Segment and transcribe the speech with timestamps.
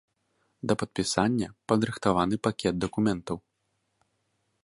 [0.69, 3.37] Да падпісання падрыхтаваны пакет дакументаў.